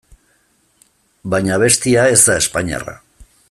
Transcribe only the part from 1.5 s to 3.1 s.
abestia ez da espainiarra.